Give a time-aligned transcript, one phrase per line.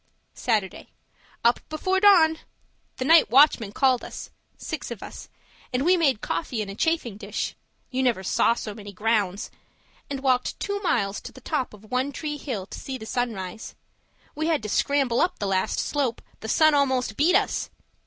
[0.33, 0.89] Saturday
[1.43, 2.39] Up before dawn!
[2.97, 5.29] The night watchman called us six of us
[5.71, 7.53] and we made coffee in a chafing dish
[7.91, 9.51] (you never saw so many grounds!)
[10.09, 13.33] and walked two miles to the top of One Tree Hill to see the sun
[13.35, 13.75] rise.
[14.33, 16.23] We had to scramble up the last slope!
[16.39, 17.69] The sun almost beat us!